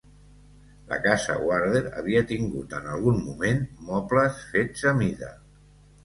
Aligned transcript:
La 0.91 0.97
casa 1.01 1.33
Warder 1.49 1.81
havia 1.99 2.23
tingut 2.31 2.73
en 2.77 2.87
algun 2.93 3.19
moment 3.25 3.61
mobles 3.91 4.39
fets 4.55 4.87
a 4.93 4.95
mida. 5.01 5.31